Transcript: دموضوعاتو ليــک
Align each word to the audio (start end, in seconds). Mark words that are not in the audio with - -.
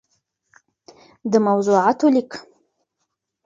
دموضوعاتو 1.33 2.07
ليــک 2.13 2.31